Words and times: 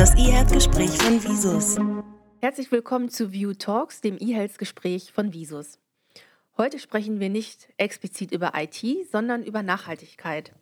das 0.00 0.14
E-Health-Gespräch 0.14 0.92
von 0.92 1.22
Visus. 1.22 1.76
Herzlich 2.40 2.72
willkommen 2.72 3.10
zu 3.10 3.34
View 3.34 3.52
Talks, 3.52 4.00
dem 4.00 4.16
E-Health-Gespräch 4.18 5.12
von 5.12 5.34
Visus. 5.34 5.78
Heute 6.56 6.78
sprechen 6.78 7.20
wir 7.20 7.28
nicht 7.28 7.68
explizit 7.76 8.32
über 8.32 8.52
IT, 8.56 8.82
sondern 9.12 9.42
über 9.42 9.62
Nachhaltigkeit. 9.62 10.52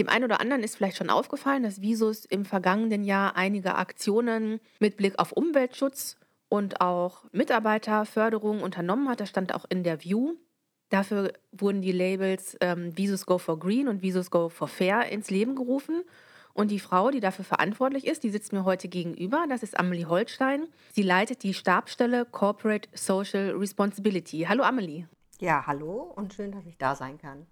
Dem 0.00 0.08
einen 0.08 0.24
oder 0.24 0.40
anderen 0.40 0.64
ist 0.64 0.74
vielleicht 0.74 0.96
schon 0.96 1.08
aufgefallen, 1.08 1.62
dass 1.62 1.82
Visus 1.82 2.24
im 2.24 2.44
vergangenen 2.44 3.04
Jahr 3.04 3.36
einige 3.36 3.76
Aktionen 3.76 4.58
mit 4.80 4.96
Blick 4.96 5.20
auf 5.20 5.30
Umweltschutz 5.30 6.16
und 6.48 6.80
auch 6.80 7.26
Mitarbeiterförderung 7.30 8.60
unternommen 8.60 9.08
hat. 9.08 9.20
Das 9.20 9.28
stand 9.28 9.54
auch 9.54 9.66
in 9.68 9.84
der 9.84 10.02
View. 10.02 10.34
Dafür 10.88 11.32
wurden 11.52 11.80
die 11.80 11.92
Labels 11.92 12.56
ähm, 12.60 12.98
Visus 12.98 13.24
Go 13.24 13.38
for 13.38 13.56
Green 13.56 13.86
und 13.86 14.02
Visus 14.02 14.32
Go 14.32 14.48
for 14.48 14.66
Fair 14.66 15.12
ins 15.12 15.30
Leben 15.30 15.54
gerufen. 15.54 16.02
Und 16.54 16.70
die 16.70 16.78
Frau, 16.78 17.10
die 17.10 17.18
dafür 17.18 17.44
verantwortlich 17.44 18.06
ist, 18.06 18.22
die 18.22 18.30
sitzt 18.30 18.52
mir 18.52 18.64
heute 18.64 18.86
gegenüber. 18.86 19.44
Das 19.48 19.64
ist 19.64 19.78
Amelie 19.78 20.06
Holstein. 20.06 20.68
Sie 20.92 21.02
leitet 21.02 21.42
die 21.42 21.52
Stabsstelle 21.52 22.24
Corporate 22.24 22.88
Social 22.94 23.50
Responsibility. 23.56 24.46
Hallo 24.48 24.62
Amelie. 24.62 25.08
Ja, 25.40 25.66
hallo 25.66 26.12
und 26.14 26.32
schön, 26.32 26.52
dass 26.52 26.64
ich 26.64 26.78
da 26.78 26.94
sein 26.94 27.18
kann. 27.18 27.46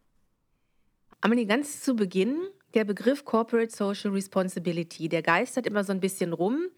Amelie, 1.21 1.47
ganz 1.47 1.83
zu 1.83 1.97
Beginn, 1.97 2.39
der 2.75 2.85
Begriff 2.85 3.25
Corporate 3.25 3.75
Social 3.75 4.13
Responsibility, 4.13 5.09
der 5.09 5.23
geistert 5.23 5.67
immer 5.67 5.83
so 5.83 5.93
ein 5.93 6.01
bisschen 6.01 6.33
rum. 6.33 6.69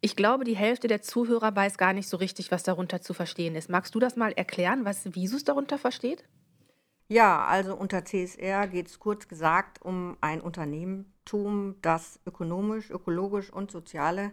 Ich 0.00 0.16
glaube, 0.16 0.44
die 0.44 0.56
Hälfte 0.56 0.88
der 0.88 1.02
Zuhörer 1.02 1.54
weiß 1.54 1.76
gar 1.76 1.92
nicht 1.92 2.08
so 2.08 2.16
richtig, 2.16 2.50
was 2.50 2.62
darunter 2.62 3.02
zu 3.02 3.12
verstehen 3.12 3.54
ist. 3.54 3.68
Magst 3.68 3.94
du 3.94 3.98
das 3.98 4.16
mal 4.16 4.32
erklären, 4.32 4.86
was 4.86 5.14
Visus 5.14 5.44
darunter 5.44 5.76
versteht? 5.76 6.24
Ja, 7.08 7.44
also 7.44 7.76
unter 7.76 8.04
CSR 8.04 8.66
geht 8.66 8.88
es 8.88 8.98
kurz 8.98 9.28
gesagt 9.28 9.80
um 9.82 10.16
ein 10.20 10.40
Unternehmertum, 10.40 11.76
das 11.80 12.18
ökonomisch, 12.26 12.90
ökologisch 12.90 13.52
und 13.52 13.70
soziale 13.70 14.32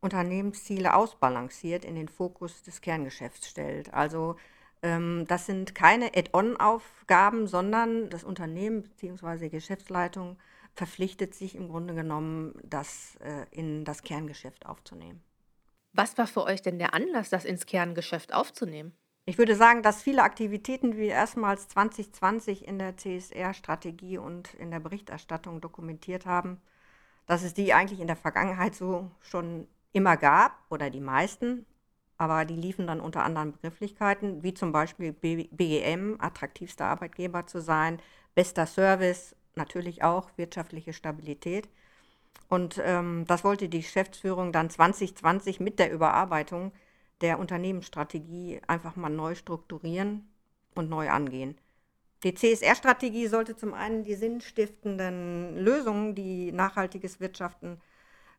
Unternehmensziele 0.00 0.94
ausbalanciert 0.94 1.84
in 1.84 1.94
den 1.94 2.08
Fokus 2.08 2.62
des 2.62 2.82
Kerngeschäfts 2.82 3.48
stellt. 3.48 3.94
Also 3.94 4.36
ähm, 4.82 5.24
das 5.26 5.46
sind 5.46 5.74
keine 5.74 6.14
Add-on-Aufgaben, 6.14 7.46
sondern 7.46 8.10
das 8.10 8.24
Unternehmen 8.24 8.82
bzw. 8.82 9.48
Geschäftsleitung 9.48 10.36
verpflichtet 10.74 11.34
sich 11.34 11.54
im 11.54 11.68
Grunde 11.68 11.94
genommen, 11.94 12.54
das 12.64 13.16
äh, 13.20 13.46
in 13.52 13.84
das 13.84 14.02
Kerngeschäft 14.02 14.66
aufzunehmen. 14.66 15.22
Was 15.92 16.18
war 16.18 16.26
für 16.26 16.44
euch 16.44 16.62
denn 16.62 16.78
der 16.78 16.94
Anlass, 16.94 17.30
das 17.30 17.44
ins 17.44 17.64
Kerngeschäft 17.66 18.34
aufzunehmen? 18.34 18.92
Ich 19.24 19.38
würde 19.38 19.54
sagen, 19.54 19.82
dass 19.82 20.02
viele 20.02 20.22
Aktivitäten, 20.22 20.92
die 20.92 20.98
wir 20.98 21.10
erstmals 21.10 21.68
2020 21.68 22.66
in 22.66 22.78
der 22.78 22.96
CSR-Strategie 22.96 24.18
und 24.18 24.54
in 24.54 24.70
der 24.72 24.80
Berichterstattung 24.80 25.60
dokumentiert 25.60 26.26
haben, 26.26 26.60
dass 27.26 27.44
es 27.44 27.54
die 27.54 27.72
eigentlich 27.72 28.00
in 28.00 28.08
der 28.08 28.16
Vergangenheit 28.16 28.74
so 28.74 29.10
schon 29.20 29.68
immer 29.92 30.16
gab 30.16 30.58
oder 30.70 30.90
die 30.90 31.00
meisten, 31.00 31.66
aber 32.18 32.44
die 32.44 32.56
liefen 32.56 32.86
dann 32.86 33.00
unter 33.00 33.22
anderen 33.22 33.52
Begrifflichkeiten, 33.52 34.42
wie 34.42 34.54
zum 34.54 34.72
Beispiel 34.72 35.12
BGM, 35.12 36.16
attraktivster 36.18 36.86
Arbeitgeber 36.86 37.46
zu 37.46 37.60
sein, 37.60 38.00
bester 38.34 38.66
Service, 38.66 39.36
natürlich 39.54 40.02
auch 40.02 40.30
wirtschaftliche 40.36 40.92
Stabilität. 40.92 41.68
Und 42.48 42.80
ähm, 42.84 43.24
das 43.28 43.44
wollte 43.44 43.68
die 43.68 43.80
Geschäftsführung 43.80 44.52
dann 44.52 44.68
2020 44.70 45.60
mit 45.60 45.78
der 45.78 45.92
Überarbeitung 45.92 46.72
der 47.22 47.38
Unternehmensstrategie 47.38 48.60
einfach 48.66 48.96
mal 48.96 49.08
neu 49.08 49.34
strukturieren 49.34 50.28
und 50.74 50.90
neu 50.90 51.08
angehen. 51.08 51.56
Die 52.24 52.34
CSR-Strategie 52.34 53.26
sollte 53.26 53.56
zum 53.56 53.74
einen 53.74 54.04
die 54.04 54.14
sinnstiftenden 54.14 55.56
Lösungen, 55.56 56.14
die 56.14 56.52
nachhaltiges 56.52 57.18
Wirtschaften 57.18 57.80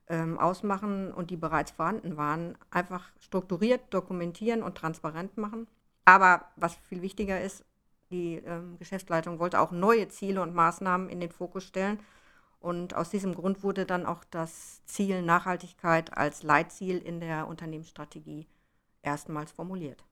ähm, 0.08 0.40
ausmachen 0.40 1.14
und 1.14 1.32
die 1.32 1.38
bereits 1.38 1.72
vorhanden 1.72 2.16
waren, 2.16 2.58
einfach 2.72 3.12
strukturiert 3.20 3.82
dokumentieren 3.94 4.64
und 4.64 4.76
transparent 4.76 5.38
machen. 5.38 5.68
Aber 6.06 6.46
was 6.56 6.76
viel 6.76 7.02
wichtiger 7.02 7.42
ist, 7.42 7.66
die 8.10 8.36
ähm, 8.46 8.78
Geschäftsleitung 8.78 9.40
wollte 9.40 9.60
auch 9.60 9.72
neue 9.72 10.08
Ziele 10.08 10.42
und 10.42 10.54
Maßnahmen 10.54 11.10
in 11.10 11.20
den 11.20 11.32
Fokus 11.32 11.64
stellen. 11.66 12.00
Und 12.60 12.96
aus 12.96 13.10
diesem 13.10 13.36
Grund 13.36 13.64
wurde 13.64 13.86
dann 13.86 14.06
auch 14.06 14.24
das 14.30 14.86
Ziel 14.86 15.22
Nachhaltigkeit 15.22 16.16
als 16.16 16.44
Leitziel 16.44 17.00
in 17.00 17.20
der 17.20 17.48
Unternehmensstrategie 17.48 18.48
erstmals 19.04 19.52
formuliert. 19.52 20.04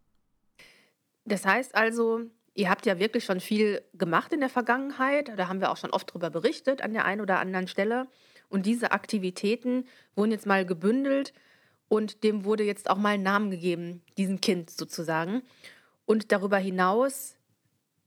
Das 1.25 1.45
heißt 1.45 1.75
also, 1.75 2.21
ihr 2.53 2.69
habt 2.69 2.85
ja 2.85 2.99
wirklich 2.99 3.25
schon 3.25 3.39
viel 3.39 3.81
gemacht 3.93 4.33
in 4.33 4.39
der 4.39 4.49
Vergangenheit. 4.49 5.31
Da 5.35 5.47
haben 5.47 5.61
wir 5.61 5.71
auch 5.71 5.77
schon 5.77 5.91
oft 5.91 6.09
darüber 6.09 6.29
berichtet 6.29 6.81
an 6.81 6.93
der 6.93 7.05
einen 7.05 7.21
oder 7.21 7.39
anderen 7.39 7.67
Stelle. 7.67 8.07
Und 8.49 8.65
diese 8.65 8.91
Aktivitäten 8.91 9.85
wurden 10.15 10.31
jetzt 10.31 10.45
mal 10.45 10.65
gebündelt 10.65 11.33
und 11.87 12.23
dem 12.23 12.45
wurde 12.45 12.63
jetzt 12.63 12.89
auch 12.89 12.97
mal 12.97 13.15
ein 13.15 13.23
Namen 13.23 13.51
gegeben, 13.51 14.01
diesem 14.17 14.41
Kind 14.41 14.69
sozusagen. 14.69 15.41
Und 16.05 16.31
darüber 16.31 16.57
hinaus, 16.57 17.35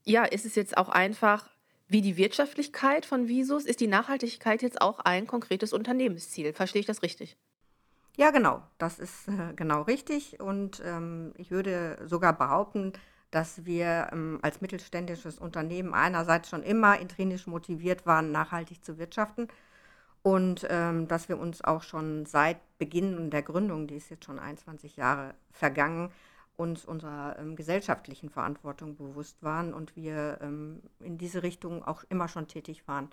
ja, 0.03 0.23
ist 0.23 0.45
es 0.45 0.55
jetzt 0.55 0.77
auch 0.77 0.89
einfach 0.89 1.49
wie 1.87 2.01
die 2.01 2.17
Wirtschaftlichkeit 2.17 3.05
von 3.05 3.27
Visus, 3.27 3.65
ist 3.65 3.79
die 3.79 3.87
Nachhaltigkeit 3.87 4.61
jetzt 4.61 4.81
auch 4.81 4.99
ein 4.99 5.27
konkretes 5.27 5.71
Unternehmensziel. 5.71 6.53
Verstehe 6.53 6.79
ich 6.79 6.85
das 6.85 7.03
richtig? 7.03 7.37
Ja, 8.17 8.31
genau, 8.31 8.61
das 8.77 8.99
ist 8.99 9.27
äh, 9.27 9.53
genau 9.55 9.81
richtig. 9.83 10.39
Und 10.39 10.81
ähm, 10.85 11.33
ich 11.37 11.51
würde 11.51 11.97
sogar 12.05 12.33
behaupten, 12.33 12.93
dass 13.31 13.65
wir 13.65 14.09
ähm, 14.11 14.39
als 14.41 14.61
mittelständisches 14.61 15.39
Unternehmen 15.39 15.93
einerseits 15.93 16.49
schon 16.49 16.63
immer 16.63 16.99
intrinsisch 16.99 17.47
motiviert 17.47 18.05
waren, 18.05 18.31
nachhaltig 18.31 18.83
zu 18.85 18.97
wirtschaften 18.97 19.47
und 20.25 20.65
ähm, 20.71 21.07
dass 21.07 21.29
wir 21.29 21.37
uns 21.37 21.63
auch 21.63 21.83
schon 21.83 22.25
seit 22.25 22.57
Beginn 22.79 23.29
der 23.29 23.43
Gründung, 23.43 23.85
die 23.85 23.97
ist 23.97 24.09
jetzt 24.09 24.25
schon 24.25 24.39
21 24.39 24.95
Jahre 24.95 25.35
vergangen, 25.51 26.09
uns 26.57 26.83
unserer 26.83 27.37
ähm, 27.37 27.55
gesellschaftlichen 27.55 28.31
Verantwortung 28.31 28.95
bewusst 28.95 29.43
waren 29.43 29.71
und 29.71 29.95
wir 29.95 30.39
ähm, 30.41 30.81
in 30.99 31.19
diese 31.19 31.43
Richtung 31.43 31.83
auch 31.83 32.03
immer 32.09 32.27
schon 32.27 32.47
tätig 32.47 32.87
waren. 32.87 33.11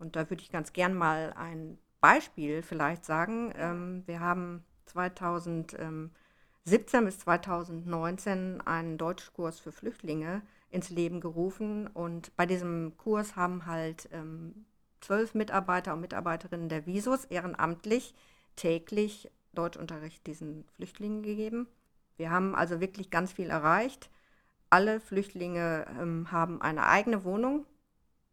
Und 0.00 0.16
da 0.16 0.28
würde 0.28 0.42
ich 0.42 0.50
ganz 0.50 0.72
gern 0.72 0.92
mal 0.92 1.32
ein 1.36 1.78
Beispiel 2.00 2.62
vielleicht 2.62 3.04
sagen. 3.04 3.52
Ähm, 3.56 4.02
wir 4.06 4.20
haben 4.20 4.64
2017 4.86 6.10
bis 7.04 7.18
2019 7.20 8.60
einen 8.62 8.98
Deutschkurs 8.98 9.60
für 9.60 9.72
Flüchtlinge 9.72 10.42
ins 10.70 10.90
Leben 10.90 11.20
gerufen 11.20 11.86
und 11.88 12.34
bei 12.36 12.46
diesem 12.46 12.96
Kurs 12.96 13.36
haben 13.36 13.66
halt 13.66 14.08
ähm, 14.12 14.66
zwölf 15.00 15.34
Mitarbeiter 15.34 15.94
und 15.94 16.00
Mitarbeiterinnen 16.00 16.68
der 16.68 16.86
Visus 16.86 17.24
ehrenamtlich 17.26 18.14
täglich 18.56 19.30
Deutschunterricht 19.52 20.26
diesen 20.26 20.64
Flüchtlingen 20.76 21.22
gegeben. 21.22 21.66
Wir 22.16 22.30
haben 22.30 22.54
also 22.54 22.80
wirklich 22.80 23.10
ganz 23.10 23.32
viel 23.32 23.50
erreicht. 23.50 24.10
Alle 24.68 25.00
Flüchtlinge 25.00 25.86
ähm, 25.98 26.30
haben 26.30 26.62
eine 26.62 26.86
eigene 26.86 27.24
Wohnung. 27.24 27.66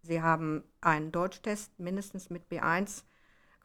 Sie 0.02 0.22
haben 0.22 0.64
einen 0.82 1.12
Deutschtest 1.12 1.80
mindestens 1.80 2.30
mit 2.30 2.44
B1 2.52 3.04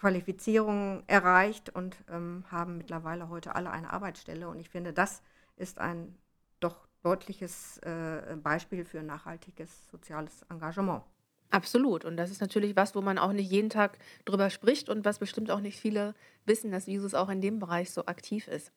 Qualifizierung 0.03 1.05
erreicht 1.07 1.71
und 1.71 1.97
ähm, 2.11 2.43
haben 2.51 2.77
mittlerweile 2.77 3.29
heute 3.29 3.55
alle 3.55 3.71
eine 3.71 3.93
Arbeitsstelle. 3.93 4.49
Und 4.49 4.59
ich 4.59 4.69
finde, 4.69 4.93
das 4.93 5.23
ist 5.55 5.79
ein 5.79 6.17
doch 6.59 6.89
deutliches 7.05 7.79
äh, 7.79 8.37
Beispiel 8.43 8.85
für 8.85 9.05
nachhaltiges 9.05 9.89
soziales 9.93 10.43
Engagement. 10.51 11.05
Absolut. 11.51 12.05
Und 12.05 12.17
das 12.17 12.33
ist 12.33 12.41
natürlich 12.41 12.75
was, 12.75 12.97
wo 12.97 13.01
man 13.01 13.17
auch 13.17 13.33
nicht 13.33 13.49
jeden 13.49 13.71
Tag 13.71 13.97
drüber 14.25 14.51
spricht 14.51 14.89
und 14.89 15.05
was 15.05 15.21
bestimmt 15.21 15.53
auch 15.53 15.61
nicht 15.61 15.79
viele 15.79 16.15
wissen, 16.47 16.73
dass 16.73 16.87
Jesus 16.87 17.15
auch 17.15 17.29
in 17.29 17.41
dem 17.41 17.61
Bereich 17.61 17.93
so 17.93 18.07
aktiv 18.07 18.49
ist. 18.49 18.73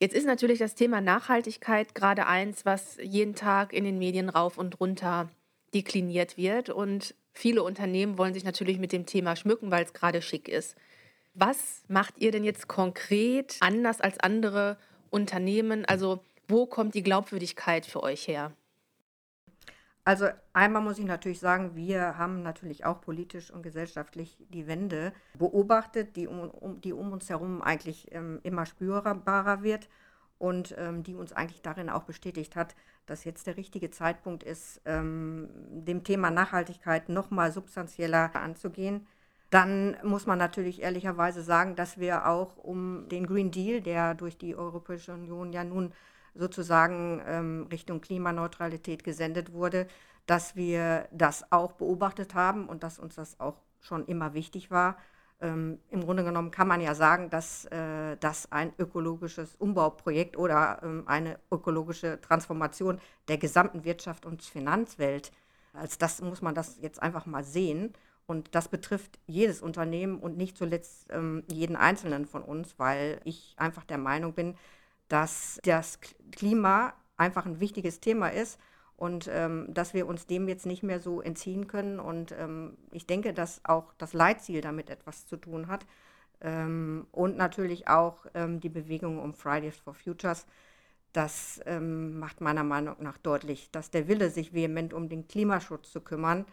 Jetzt 0.00 0.14
ist 0.14 0.26
natürlich 0.26 0.58
das 0.58 0.74
Thema 0.74 1.00
Nachhaltigkeit 1.00 1.94
gerade 1.94 2.26
eins, 2.26 2.66
was 2.66 2.98
jeden 3.00 3.34
Tag 3.34 3.72
in 3.72 3.84
den 3.84 3.96
Medien 3.96 4.28
rauf 4.28 4.58
und 4.58 4.80
runter 4.80 5.30
dekliniert 5.72 6.36
wird. 6.36 6.68
Und 6.68 7.14
viele 7.36 7.62
Unternehmen 7.62 8.18
wollen 8.18 8.34
sich 8.34 8.44
natürlich 8.44 8.78
mit 8.78 8.92
dem 8.92 9.06
Thema 9.06 9.36
schmücken, 9.36 9.70
weil 9.70 9.84
es 9.84 9.92
gerade 9.92 10.22
schick 10.22 10.48
ist. 10.48 10.76
Was 11.34 11.82
macht 11.88 12.18
ihr 12.18 12.32
denn 12.32 12.44
jetzt 12.44 12.66
konkret 12.66 13.58
anders 13.60 14.00
als 14.00 14.18
andere 14.18 14.78
Unternehmen? 15.10 15.84
Also 15.84 16.20
wo 16.48 16.66
kommt 16.66 16.94
die 16.94 17.02
Glaubwürdigkeit 17.02 17.84
für 17.84 18.02
euch 18.02 18.26
her? 18.26 18.52
Also 20.04 20.28
einmal 20.52 20.82
muss 20.82 20.98
ich 20.98 21.04
natürlich 21.04 21.40
sagen, 21.40 21.74
wir 21.74 22.16
haben 22.16 22.42
natürlich 22.42 22.84
auch 22.84 23.00
politisch 23.00 23.50
und 23.50 23.62
gesellschaftlich 23.62 24.38
die 24.48 24.68
Wende 24.68 25.12
beobachtet, 25.36 26.14
die 26.16 26.28
um, 26.28 26.48
um 26.48 26.80
die 26.80 26.92
um 26.92 27.12
uns 27.12 27.28
herum 27.28 27.60
eigentlich 27.60 28.12
ähm, 28.12 28.38
immer 28.44 28.66
spürbarer 28.66 29.62
wird 29.62 29.88
und 30.38 30.74
ähm, 30.78 31.02
die 31.02 31.16
uns 31.16 31.32
eigentlich 31.32 31.60
darin 31.60 31.90
auch 31.90 32.04
bestätigt 32.04 32.54
hat, 32.54 32.76
dass 33.06 33.24
jetzt 33.24 33.46
der 33.46 33.56
richtige 33.56 33.90
Zeitpunkt 33.90 34.42
ist, 34.42 34.80
ähm, 34.84 35.48
dem 35.70 36.04
Thema 36.04 36.30
Nachhaltigkeit 36.30 37.08
nochmal 37.08 37.52
substanzieller 37.52 38.34
anzugehen. 38.34 39.06
Dann 39.50 39.96
muss 40.02 40.26
man 40.26 40.38
natürlich 40.38 40.82
ehrlicherweise 40.82 41.42
sagen, 41.42 41.76
dass 41.76 41.98
wir 41.98 42.26
auch 42.26 42.56
um 42.56 43.08
den 43.08 43.26
Green 43.26 43.52
Deal, 43.52 43.80
der 43.80 44.14
durch 44.14 44.36
die 44.38 44.56
Europäische 44.56 45.14
Union 45.14 45.52
ja 45.52 45.62
nun 45.62 45.92
sozusagen 46.34 47.22
ähm, 47.26 47.66
Richtung 47.70 48.00
Klimaneutralität 48.00 49.04
gesendet 49.04 49.52
wurde, 49.52 49.86
dass 50.26 50.56
wir 50.56 51.08
das 51.12 51.50
auch 51.52 51.72
beobachtet 51.72 52.34
haben 52.34 52.68
und 52.68 52.82
dass 52.82 52.98
uns 52.98 53.14
das 53.14 53.38
auch 53.38 53.62
schon 53.80 54.04
immer 54.06 54.34
wichtig 54.34 54.70
war, 54.70 54.96
ähm, 55.40 55.78
Im 55.90 56.02
Grunde 56.02 56.24
genommen 56.24 56.50
kann 56.50 56.66
man 56.68 56.80
ja 56.80 56.94
sagen, 56.94 57.28
dass 57.28 57.66
äh, 57.66 58.16
das 58.18 58.50
ein 58.52 58.72
ökologisches 58.78 59.54
Umbauprojekt 59.56 60.36
oder 60.38 60.80
ähm, 60.82 61.04
eine 61.06 61.38
ökologische 61.52 62.20
Transformation 62.20 63.00
der 63.28 63.36
gesamten 63.36 63.84
Wirtschaft 63.84 64.24
und 64.24 64.42
Finanzwelt, 64.42 65.32
als 65.74 65.98
das 65.98 66.22
muss 66.22 66.40
man 66.40 66.54
das 66.54 66.78
jetzt 66.80 67.02
einfach 67.02 67.26
mal 67.26 67.44
sehen. 67.44 67.92
Und 68.26 68.54
das 68.54 68.68
betrifft 68.68 69.18
jedes 69.26 69.60
Unternehmen 69.60 70.18
und 70.18 70.36
nicht 70.36 70.56
zuletzt 70.56 71.06
ähm, 71.10 71.44
jeden 71.48 71.76
Einzelnen 71.76 72.26
von 72.26 72.42
uns, 72.42 72.78
weil 72.78 73.20
ich 73.24 73.54
einfach 73.58 73.84
der 73.84 73.98
Meinung 73.98 74.32
bin, 74.32 74.56
dass 75.08 75.60
das 75.64 76.00
Klima 76.32 76.94
einfach 77.16 77.46
ein 77.46 77.60
wichtiges 77.60 78.00
Thema 78.00 78.28
ist 78.28 78.58
und 78.96 79.28
ähm, 79.30 79.66
dass 79.68 79.94
wir 79.94 80.06
uns 80.06 80.26
dem 80.26 80.48
jetzt 80.48 80.66
nicht 80.66 80.82
mehr 80.82 81.00
so 81.00 81.20
entziehen 81.20 81.66
können. 81.66 82.00
Und 82.00 82.32
ähm, 82.32 82.76
ich 82.92 83.06
denke, 83.06 83.34
dass 83.34 83.60
auch 83.64 83.92
das 83.98 84.12
Leitziel 84.14 84.60
damit 84.60 84.90
etwas 84.90 85.26
zu 85.26 85.36
tun 85.36 85.68
hat. 85.68 85.86
Ähm, 86.40 87.06
und 87.12 87.36
natürlich 87.36 87.88
auch 87.88 88.26
ähm, 88.34 88.60
die 88.60 88.68
Bewegung 88.68 89.18
um 89.18 89.34
Fridays 89.34 89.76
for 89.76 89.94
Futures. 89.94 90.46
Das 91.12 91.60
ähm, 91.66 92.18
macht 92.18 92.40
meiner 92.40 92.64
Meinung 92.64 92.96
nach 93.00 93.18
deutlich, 93.18 93.70
dass 93.70 93.90
der 93.90 94.08
Wille, 94.08 94.30
sich 94.30 94.52
vehement 94.52 94.92
um 94.92 95.08
den 95.08 95.28
Klimaschutz 95.28 95.90
zu 95.90 96.00
kümmern 96.00 96.44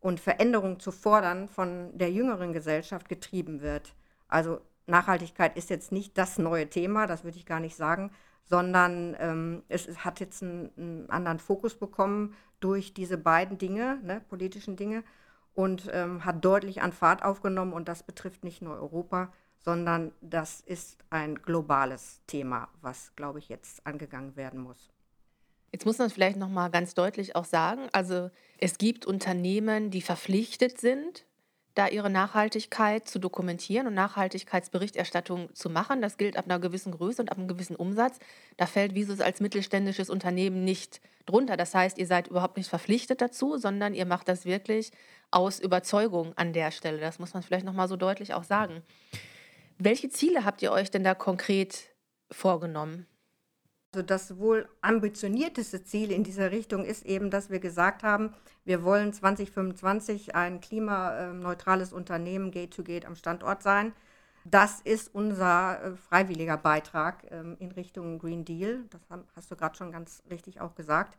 und 0.00 0.20
Veränderungen 0.20 0.80
zu 0.80 0.92
fordern, 0.92 1.48
von 1.48 1.96
der 1.96 2.10
jüngeren 2.10 2.52
Gesellschaft 2.52 3.08
getrieben 3.08 3.62
wird. 3.62 3.94
Also 4.28 4.60
Nachhaltigkeit 4.86 5.56
ist 5.56 5.70
jetzt 5.70 5.92
nicht 5.92 6.18
das 6.18 6.38
neue 6.38 6.68
Thema, 6.68 7.06
das 7.06 7.24
würde 7.24 7.38
ich 7.38 7.46
gar 7.46 7.60
nicht 7.60 7.76
sagen, 7.76 8.10
sondern 8.44 9.16
ähm, 9.18 9.62
es, 9.68 9.86
es, 9.86 10.04
hat 10.04 10.20
jetzt 10.20 10.42
einen, 10.42 10.70
einen, 10.76 11.10
anderen 11.10 11.38
Fokus 11.38 11.74
bekommen 11.74 12.34
durch 12.60 12.94
diese 12.94 13.18
beiden 13.18 13.58
Dinge, 13.58 13.98
ne, 14.02 14.20
politischen 14.28 14.76
Dinge, 14.76 15.04
und 15.54 15.88
ähm, 15.92 16.24
hat 16.24 16.44
deutlich 16.44 16.82
an 16.82 16.92
Fahrt 16.92 17.22
aufgenommen. 17.22 17.72
Und 17.72 17.88
das 17.88 18.02
betrifft 18.02 18.44
nicht 18.44 18.62
nur 18.62 18.74
Europa, 18.74 19.32
sondern 19.58 20.12
das 20.20 20.60
ist 20.60 20.98
ein 21.10 21.36
globales 21.36 22.20
Thema, 22.26 22.68
was, 22.80 23.14
glaube 23.16 23.38
ich, 23.38 23.48
jetzt 23.48 23.86
angegangen 23.86 24.36
werden 24.36 24.60
muss. 24.60 24.90
Jetzt 25.72 25.86
muss 25.86 25.98
man 25.98 26.10
vielleicht 26.10 26.36
noch 26.36 26.48
mal 26.48 26.68
ganz 26.68 26.94
deutlich 26.94 27.34
auch 27.34 27.46
sagen, 27.46 27.88
also 27.92 28.30
es 28.58 28.76
gibt 28.76 29.06
Unternehmen, 29.06 29.90
die 29.90 30.02
verpflichtet 30.02 30.78
sind, 30.78 31.24
da 31.74 31.88
ihre 31.88 32.10
Nachhaltigkeit 32.10 33.08
zu 33.08 33.18
dokumentieren 33.18 33.86
und 33.86 33.94
Nachhaltigkeitsberichterstattung 33.94 35.54
zu 35.54 35.70
machen. 35.70 36.02
Das 36.02 36.18
gilt 36.18 36.36
ab 36.36 36.44
einer 36.44 36.58
gewissen 36.58 36.92
Größe 36.92 37.22
und 37.22 37.30
ab 37.30 37.38
einem 37.38 37.48
gewissen 37.48 37.76
Umsatz. 37.76 38.18
Da 38.56 38.66
fällt 38.66 38.94
Visus 38.94 39.20
als 39.20 39.40
mittelständisches 39.40 40.10
Unternehmen 40.10 40.64
nicht 40.64 41.00
drunter. 41.26 41.56
Das 41.56 41.74
heißt, 41.74 41.98
ihr 41.98 42.06
seid 42.06 42.28
überhaupt 42.28 42.56
nicht 42.56 42.68
verpflichtet 42.68 43.20
dazu, 43.20 43.56
sondern 43.56 43.94
ihr 43.94 44.06
macht 44.06 44.28
das 44.28 44.44
wirklich 44.44 44.90
aus 45.30 45.60
Überzeugung 45.60 46.36
an 46.36 46.52
der 46.52 46.70
Stelle. 46.70 47.00
Das 47.00 47.18
muss 47.18 47.32
man 47.32 47.42
vielleicht 47.42 47.64
noch 47.64 47.72
mal 47.72 47.88
so 47.88 47.96
deutlich 47.96 48.34
auch 48.34 48.44
sagen. 48.44 48.82
Welche 49.78 50.10
Ziele 50.10 50.44
habt 50.44 50.62
ihr 50.62 50.72
euch 50.72 50.90
denn 50.90 51.04
da 51.04 51.14
konkret 51.14 51.90
vorgenommen? 52.30 53.06
Also 53.94 54.06
das 54.06 54.38
wohl 54.38 54.66
ambitionierteste 54.80 55.84
Ziel 55.84 56.12
in 56.12 56.24
dieser 56.24 56.50
Richtung 56.50 56.86
ist 56.86 57.04
eben, 57.04 57.30
dass 57.30 57.50
wir 57.50 57.58
gesagt 57.58 58.02
haben, 58.02 58.32
wir 58.64 58.84
wollen 58.84 59.12
2025 59.12 60.34
ein 60.34 60.62
klimaneutrales 60.62 61.92
Unternehmen 61.92 62.50
Gate 62.50 62.72
to 62.72 62.84
Gate 62.84 63.04
am 63.04 63.16
Standort 63.16 63.62
sein. 63.62 63.92
Das 64.46 64.80
ist 64.80 65.14
unser 65.14 65.82
äh, 65.82 65.96
freiwilliger 65.96 66.56
Beitrag 66.56 67.30
ähm, 67.30 67.56
in 67.60 67.70
Richtung 67.72 68.18
Green 68.18 68.46
Deal. 68.46 68.84
Das 68.88 69.02
hast 69.36 69.50
du 69.50 69.56
gerade 69.56 69.76
schon 69.76 69.92
ganz 69.92 70.22
richtig 70.30 70.62
auch 70.62 70.74
gesagt. 70.74 71.18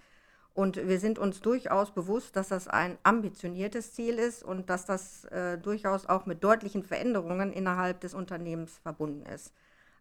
Und 0.55 0.75
wir 0.75 0.99
sind 0.99 1.19
uns 1.19 1.41
durchaus 1.41 1.91
bewusst, 1.91 2.35
dass 2.35 2.47
das 2.47 2.67
ein 2.67 2.97
ambitioniertes 3.03 3.93
Ziel 3.93 4.17
ist 4.17 4.41
und 4.43 4.71
dass 4.71 4.85
das 4.85 5.25
äh, 5.25 5.59
durchaus 5.59 6.07
auch 6.07 6.25
mit 6.25 6.43
deutlichen 6.43 6.83
Veränderungen 6.83 7.53
innerhalb 7.53 8.01
des 8.01 8.15
Unternehmens 8.15 8.79
verbunden 8.79 9.27
ist. 9.27 9.53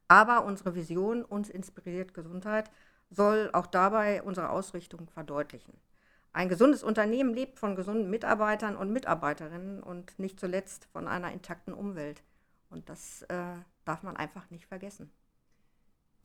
Aber 0.09 0.45
unsere 0.45 0.75
Vision, 0.75 1.25
uns 1.25 1.49
inspiriert 1.49 2.15
Gesundheit, 2.15 2.71
soll 3.11 3.51
auch 3.53 3.67
dabei 3.67 4.23
unsere 4.23 4.51
Ausrichtung 4.51 5.09
verdeutlichen. 5.09 5.75
Ein 6.33 6.49
gesundes 6.49 6.83
Unternehmen 6.83 7.35
lebt 7.35 7.59
von 7.59 7.77
gesunden 7.77 8.09
Mitarbeitern 8.09 8.77
und 8.77 8.91
Mitarbeiterinnen 8.91 9.83
und 9.83 10.19
nicht 10.19 10.41
zuletzt 10.41 10.87
von 10.93 11.07
einer 11.07 11.31
intakten 11.31 11.75
Umwelt. 11.75 12.23
Und 12.71 12.89
das 12.89 13.23
äh, 13.23 13.37
darf 13.85 14.03
man 14.03 14.17
einfach 14.17 14.51
nicht 14.51 14.67
vergessen. 14.67 15.11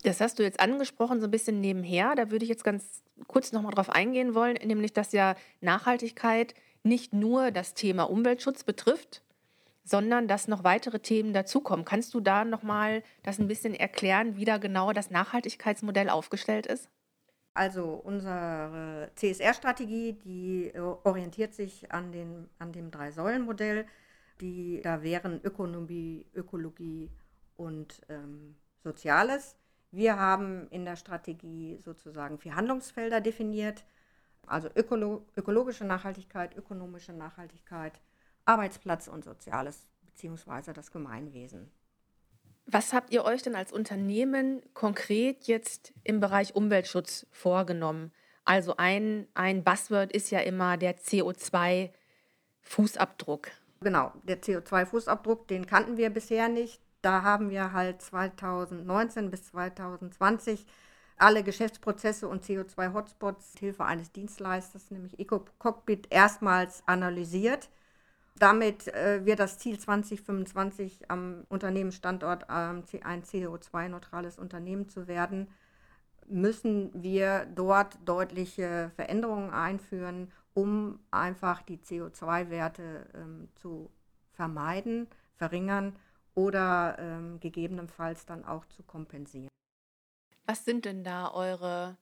Das 0.04 0.22
hast 0.22 0.40
du 0.40 0.44
jetzt 0.44 0.60
angesprochen, 0.60 1.20
so 1.20 1.28
ein 1.28 1.32
bisschen 1.32 1.60
nebenher. 1.60 2.16
Da 2.16 2.32
würde 2.32 2.44
ich 2.44 2.50
jetzt 2.50 2.64
ganz 2.64 3.04
kurz 3.28 3.52
nochmal 3.52 3.74
drauf 3.74 3.90
eingehen 3.90 4.34
wollen, 4.34 4.56
nämlich 4.64 4.94
dass 4.94 5.12
ja 5.12 5.36
Nachhaltigkeit 5.60 6.54
nicht 6.84 7.14
nur 7.14 7.52
das 7.52 7.74
Thema 7.74 8.04
Umweltschutz 8.04 8.64
betrifft, 8.64 9.24
sondern 9.88 10.28
dass 10.28 10.48
noch 10.48 10.64
weitere 10.64 11.00
Themen 11.00 11.34
dazukommen. 11.34 11.86
Kannst 11.86 12.14
du 12.14 12.20
da 12.20 12.44
nochmal 12.44 13.04
das 13.24 13.40
ein 13.40 13.48
bisschen 13.48 13.74
erklären, 13.74 14.36
wie 14.36 14.46
da 14.46 14.58
genau 14.58 14.92
das 14.92 15.10
Nachhaltigkeitsmodell 15.12 16.10
aufgestellt 16.10 16.66
ist? 16.66 16.90
Also 17.54 17.94
unsere 17.94 19.10
CSR-Strategie, 19.16 20.14
die 20.14 20.68
äh, 20.68 20.80
orientiert 20.80 21.54
sich 21.54 21.92
an, 21.92 22.12
den, 22.12 22.50
an 22.60 22.72
dem 22.72 22.92
Drei-Säulen-Modell. 22.92 23.86
Da 24.84 25.02
wären 25.02 25.42
Ökonomie, 25.44 26.28
Ökologie 26.36 27.10
und 27.56 28.02
ähm, 28.10 28.56
Soziales. 28.84 29.56
Wir 29.90 30.20
haben 30.20 30.68
in 30.70 30.86
der 30.86 30.96
Strategie 30.96 31.80
sozusagen 31.82 32.38
vier 32.38 32.56
Handlungsfelder 32.56 33.22
definiert. 33.22 33.84
Also 34.46 34.70
ökolo 34.76 35.26
ökologische 35.36 35.84
Nachhaltigkeit, 35.84 36.56
ökonomische 36.56 37.14
Nachhaltigkeit, 37.14 38.00
Arbeitsplatz 38.48 39.08
und 39.08 39.24
Soziales 39.24 39.88
beziehungsweise 40.06 40.74
das 40.74 40.92
Gemeinwesen. 40.92 41.72
Was 42.66 42.92
habt 42.92 43.12
ihr 43.12 43.24
euch 43.24 43.44
denn 43.44 43.56
als 43.56 43.72
Unternehmen 43.72 44.62
konkret 44.74 45.46
jetzt 45.46 45.94
im 46.04 46.20
Bereich 46.20 46.56
Umweltschutz 46.56 47.28
vorgenommen? 47.32 48.12
Also 48.44 48.76
ein, 48.78 49.28
ein 49.36 49.64
Buzzword 49.64 50.12
ist 50.12 50.32
ja 50.32 50.40
immer 50.40 50.78
der 50.78 50.98
CO2-Fußabdruck. 50.98 53.50
Genau, 53.82 54.12
der 54.24 54.42
CO2-Fußabdruck, 54.42 55.48
den 55.48 55.66
kannten 55.66 55.98
wir 55.98 56.10
bisher 56.10 56.50
nicht. 56.50 56.82
Da 57.02 57.22
haben 57.22 57.50
wir 57.52 57.74
halt 57.74 58.02
2019 58.02 59.30
bis 59.30 59.44
2020 59.44 60.66
alle 61.18 61.44
Geschäftsprozesse 61.44 62.28
und 62.28 62.44
CO2-Hotspots 62.44 63.54
Hilfe 63.60 63.86
eines 63.86 64.12
Dienstleisters, 64.12 64.92
nämlich 64.92 65.20
EcoCockpit, 65.20 66.08
erstmals 66.10 66.84
analysiert 66.86 67.70
damit 68.40 68.88
äh, 68.90 69.26
wird 69.26 69.40
das 69.40 69.58
Ziel 69.58 69.80
2025 69.80 71.10
am 71.10 71.46
Unternehmensstandort 71.50 72.46
ähm, 72.50 72.84
ein 73.04 73.24
CO2-neutrales 73.24 74.38
Unternehmen 74.38 74.90
zu 74.90 75.08
werden, 75.08 75.48
müssen 76.28 76.92
wir 76.94 77.46
dort 77.56 77.98
deutliche 78.06 78.92
Veränderungen 78.96 79.50
einführen, 79.50 80.32
um 80.54 81.00
einfach 81.12 81.62
die 81.62 81.78
CO2-Werte 81.78 83.08
ähm, 83.14 83.50
zu 83.56 83.90
vermeiden, 84.34 85.08
verringern 85.36 85.96
oder 86.36 86.98
ähm, 87.00 87.40
gegebenenfalls 87.40 88.26
dann 88.26 88.46
auch 88.46 88.66
zu 88.66 88.84
kompensieren. 88.84 89.50
Was 90.46 90.66
sind 90.66 90.86
denn 90.86 91.04
da 91.04 91.32
eure 91.32 91.98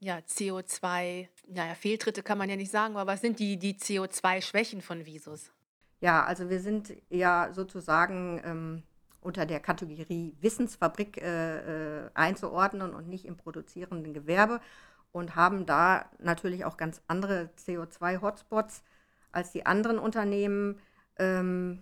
ja, 0.00 0.18
CO2, 0.18 1.28
naja, 1.48 1.74
Fehltritte 1.74 2.22
kann 2.22 2.38
man 2.38 2.48
ja 2.48 2.56
nicht 2.56 2.70
sagen, 2.70 2.96
aber 2.96 3.12
was 3.12 3.20
sind 3.20 3.38
die, 3.38 3.58
die 3.58 3.74
CO2-Schwächen 3.74 4.80
von 4.80 5.04
Visus? 5.04 5.52
Ja, 6.00 6.24
also 6.24 6.48
wir 6.48 6.60
sind 6.60 6.94
ja 7.10 7.50
sozusagen 7.52 8.40
ähm, 8.44 8.82
unter 9.20 9.46
der 9.46 9.60
Kategorie 9.60 10.34
Wissensfabrik 10.40 11.20
äh, 11.22 12.04
äh, 12.04 12.10
einzuordnen 12.14 12.94
und 12.94 13.08
nicht 13.08 13.26
im 13.26 13.36
produzierenden 13.36 14.14
Gewerbe 14.14 14.60
und 15.12 15.36
haben 15.36 15.66
da 15.66 16.06
natürlich 16.18 16.64
auch 16.64 16.76
ganz 16.76 17.02
andere 17.06 17.50
CO2-Hotspots 17.58 18.82
als 19.32 19.52
die 19.52 19.66
anderen 19.66 19.98
Unternehmen. 19.98 20.78
Ähm, 21.18 21.80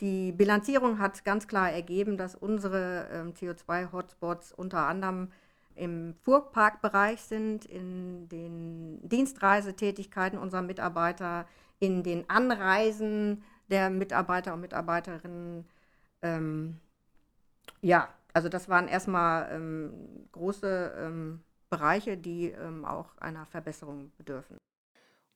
die 0.00 0.32
Bilanzierung 0.32 0.98
hat 0.98 1.24
ganz 1.24 1.46
klar 1.46 1.70
ergeben, 1.70 2.16
dass 2.18 2.34
unsere 2.34 3.08
ähm, 3.12 3.32
CO2-Hotspots 3.32 4.52
unter 4.52 4.86
anderem 4.86 5.30
im 5.76 6.14
Fuhrparkbereich 6.22 7.22
sind, 7.22 7.64
in 7.64 8.28
den 8.28 9.08
Dienstreisetätigkeiten 9.08 10.38
unserer 10.38 10.62
Mitarbeiter, 10.62 11.46
in 11.80 12.02
den 12.02 12.28
Anreisen 12.28 13.42
der 13.68 13.90
Mitarbeiter 13.90 14.54
und 14.54 14.60
Mitarbeiterinnen. 14.60 15.68
Ähm, 16.22 16.80
ja, 17.80 18.08
also 18.32 18.48
das 18.48 18.68
waren 18.68 18.88
erstmal 18.88 19.50
ähm, 19.52 20.28
große 20.32 20.94
ähm, 20.98 21.42
Bereiche, 21.70 22.16
die 22.16 22.50
ähm, 22.50 22.84
auch 22.84 23.16
einer 23.18 23.46
Verbesserung 23.46 24.12
bedürfen. 24.16 24.58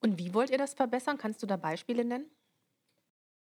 Und 0.00 0.18
wie 0.18 0.34
wollt 0.34 0.50
ihr 0.50 0.58
das 0.58 0.74
verbessern? 0.74 1.18
Kannst 1.18 1.42
du 1.42 1.46
da 1.46 1.56
Beispiele 1.56 2.04
nennen? 2.04 2.30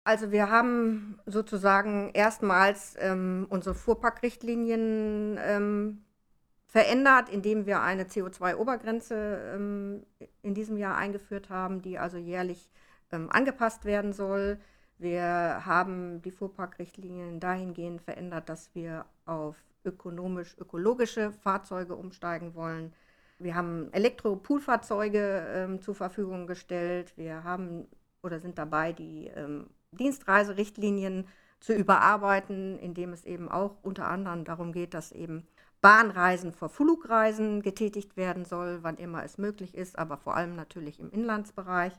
Also 0.04 0.30
wir 0.30 0.50
haben 0.50 1.18
sozusagen 1.26 2.10
erstmals 2.14 2.94
ähm, 3.00 3.46
unsere 3.50 3.74
Fuhrparkrichtlinien 3.74 5.36
ähm, 5.40 6.04
verändert, 6.66 7.28
indem 7.28 7.66
wir 7.66 7.80
eine 7.80 8.04
CO2-Obergrenze 8.04 9.54
ähm, 9.54 10.06
in 10.42 10.54
diesem 10.54 10.76
Jahr 10.76 10.96
eingeführt 10.96 11.50
haben, 11.50 11.82
die 11.82 11.98
also 11.98 12.18
jährlich 12.18 12.70
ähm, 13.10 13.28
angepasst 13.30 13.84
werden 13.84 14.12
soll. 14.12 14.58
Wir 14.98 15.62
haben 15.66 16.22
die 16.22 16.30
Fuhrparkrichtlinien 16.30 17.38
dahingehend 17.38 18.00
verändert, 18.02 18.48
dass 18.48 18.74
wir 18.74 19.04
auf 19.26 19.56
ökonomisch-ökologische 19.84 21.32
Fahrzeuge 21.32 21.94
umsteigen 21.94 22.54
wollen. 22.54 22.92
Wir 23.38 23.54
haben 23.54 23.92
Elektropoolfahrzeuge 23.92 25.46
ähm, 25.54 25.82
zur 25.82 25.94
Verfügung 25.94 26.46
gestellt. 26.46 27.12
Wir 27.16 27.44
haben 27.44 27.86
oder 28.22 28.40
sind 28.40 28.58
dabei, 28.58 28.92
die 28.92 29.26
ähm, 29.28 29.68
Dienstreiserichtlinien 29.92 31.26
zu 31.60 31.74
überarbeiten, 31.74 32.78
indem 32.78 33.12
es 33.12 33.24
eben 33.24 33.50
auch 33.50 33.76
unter 33.82 34.08
anderem 34.08 34.44
darum 34.44 34.72
geht, 34.72 34.94
dass 34.94 35.12
eben 35.12 35.46
Bahnreisen 35.80 36.52
vor 36.52 36.68
Flugreisen 36.68 37.62
getätigt 37.62 38.16
werden 38.16 38.44
soll, 38.44 38.78
wann 38.82 38.96
immer 38.96 39.24
es 39.24 39.38
möglich 39.38 39.74
ist, 39.74 39.98
aber 39.98 40.16
vor 40.16 40.34
allem 40.34 40.56
natürlich 40.56 40.98
im 41.00 41.10
Inlandsbereich. 41.10 41.92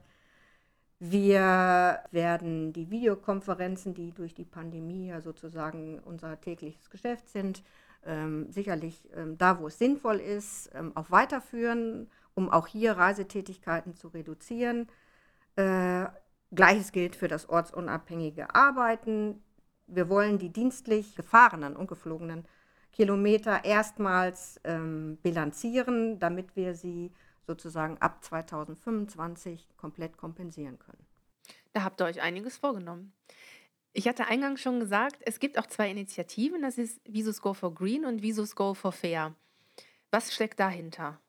Wir 1.00 2.00
werden 2.12 2.74
die 2.74 2.90
Videokonferenzen, 2.90 3.94
die 3.94 4.12
durch 4.14 4.34
die 4.34 4.46
Pandemie 4.46 5.08
ja 5.08 5.22
sozusagen 5.22 6.00
unser 6.00 6.42
tägliches 6.42 6.90
Geschäft 6.90 7.30
sind, 7.30 7.64
ähm, 8.04 8.52
sicherlich 8.52 9.08
ähm, 9.16 9.38
da, 9.38 9.60
wo 9.60 9.68
es 9.68 9.78
sinnvoll 9.78 10.18
ist, 10.18 10.72
ähm, 10.74 10.96
auch 10.96 11.12
weiterführen, 11.12 12.10
um 12.34 12.50
auch 12.50 12.66
hier 12.66 12.94
Reisetätigkeiten 12.94 13.94
zu 13.94 14.08
reduzieren. 14.08 14.88
Äh, 15.56 16.06
Gleiches 16.52 16.92
gilt 16.92 17.16
für 17.16 17.28
das 17.28 17.48
ortsunabhängige 17.48 18.56
Arbeiten. 18.56 19.44
Wir 19.86 20.10
wollen 20.10 20.40
die 20.40 20.50
dienstlich 20.50 21.16
gefahrenen 21.16 21.76
und 21.76 21.88
geflogenen 21.88 22.46
Kilometer 22.92 23.66
erstmals 23.66 24.60
ähm, 24.64 25.18
bilanzieren, 25.22 26.20
damit 26.20 26.56
wir 26.56 26.74
sie 26.74 27.12
sozusagen 27.48 27.98
ab 28.00 28.24
2025 28.24 29.70
komplett 29.78 30.18
kompensieren 30.18 30.78
können. 30.78 31.06
Da 31.74 31.84
habt 31.84 32.02
ihr 32.02 32.06
euch 32.06 32.22
einiges 32.22 32.58
vorgenommen. 32.58 33.14
Ich 33.94 34.08
hatte 34.08 34.28
eingangs 34.28 34.62
schon 34.62 34.80
gesagt, 34.80 35.22
es 35.26 35.40
gibt 35.40 35.58
auch 35.58 35.66
zwei 35.66 35.90
Initiativen, 35.90 36.62
das 36.62 36.78
ist 36.78 37.02
Visus 37.06 37.42
Go 37.42 37.54
for 37.54 37.74
Green 37.74 38.06
und 38.06 38.22
Visus 38.22 38.56
Go 38.56 38.74
for 38.74 38.92
Fair. 38.92 39.34
Was 40.12 40.34
steckt 40.34 40.60
dahinter? 40.60 41.20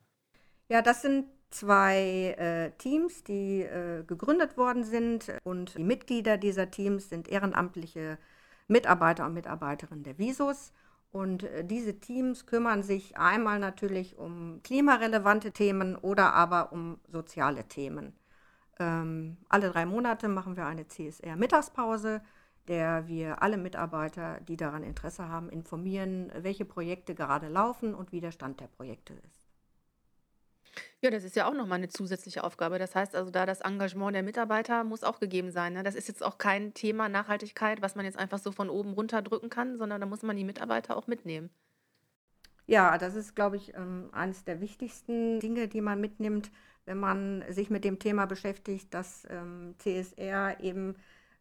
Ja, 0.67 0.81
das 0.81 1.01
sind 1.01 1.25
zwei 1.49 2.35
äh, 2.37 2.71
Teams, 2.77 3.23
die 3.23 3.61
äh, 3.61 4.03
gegründet 4.03 4.55
worden 4.57 4.83
sind 4.83 5.33
und 5.43 5.77
die 5.77 5.83
Mitglieder 5.83 6.37
dieser 6.37 6.69
Teams 6.69 7.09
sind 7.09 7.27
ehrenamtliche 7.27 8.19
Mitarbeiter 8.67 9.25
und 9.25 9.33
Mitarbeiterinnen 9.33 10.03
der 10.03 10.19
Visus. 10.19 10.71
Und 11.11 11.43
äh, 11.43 11.65
diese 11.65 11.99
Teams 11.99 12.45
kümmern 12.45 12.83
sich 12.83 13.17
einmal 13.17 13.59
natürlich 13.59 14.17
um 14.17 14.61
klimarelevante 14.63 15.51
Themen 15.51 15.95
oder 15.95 16.33
aber 16.33 16.71
um 16.71 16.99
soziale 17.07 17.67
Themen. 17.67 18.13
Ähm, 18.79 19.37
alle 19.49 19.71
drei 19.71 19.85
Monate 19.85 20.27
machen 20.27 20.55
wir 20.55 20.65
eine 20.65 20.87
CSR-Mittagspause, 20.87 22.21
der 22.67 23.07
wir 23.07 23.41
alle 23.41 23.57
Mitarbeiter, 23.57 24.39
die 24.41 24.55
daran 24.55 24.83
Interesse 24.83 25.27
haben, 25.27 25.49
informieren, 25.49 26.31
welche 26.35 26.65
Projekte 26.65 27.15
gerade 27.15 27.47
laufen 27.47 27.95
und 27.95 28.11
wie 28.11 28.21
der 28.21 28.31
Stand 28.31 28.59
der 28.59 28.67
Projekte 28.67 29.13
ist. 29.13 29.38
Ja, 31.01 31.09
das 31.09 31.23
ist 31.23 31.35
ja 31.35 31.47
auch 31.47 31.53
nochmal 31.53 31.77
eine 31.77 31.87
zusätzliche 31.87 32.43
Aufgabe. 32.43 32.77
Das 32.77 32.93
heißt 32.93 33.15
also, 33.15 33.31
da 33.31 33.45
das 33.45 33.61
Engagement 33.61 34.15
der 34.15 34.23
Mitarbeiter 34.23 34.83
muss 34.83 35.03
auch 35.03 35.19
gegeben 35.19 35.51
sein. 35.51 35.73
Ne? 35.73 35.83
Das 35.83 35.95
ist 35.95 36.07
jetzt 36.07 36.23
auch 36.23 36.37
kein 36.37 36.73
Thema 36.73 37.07
Nachhaltigkeit, 37.07 37.81
was 37.81 37.95
man 37.95 38.05
jetzt 38.05 38.19
einfach 38.19 38.39
so 38.39 38.51
von 38.51 38.69
oben 38.69 38.93
runter 38.93 39.21
drücken 39.21 39.49
kann, 39.49 39.77
sondern 39.77 40.01
da 40.01 40.07
muss 40.07 40.23
man 40.23 40.35
die 40.35 40.43
Mitarbeiter 40.43 40.97
auch 40.97 41.07
mitnehmen. 41.07 41.49
Ja, 42.67 42.97
das 42.97 43.15
ist, 43.15 43.35
glaube 43.35 43.55
ich, 43.55 43.73
ähm, 43.75 44.09
eines 44.11 44.43
der 44.43 44.61
wichtigsten 44.61 45.39
Dinge, 45.39 45.67
die 45.67 45.81
man 45.81 45.99
mitnimmt, 45.99 46.51
wenn 46.85 46.99
man 46.99 47.43
sich 47.49 47.69
mit 47.69 47.83
dem 47.83 47.97
Thema 47.97 48.25
beschäftigt, 48.25 48.93
dass 48.93 49.25
ähm, 49.29 49.75
CSR 49.79 50.59
eben 50.59 50.95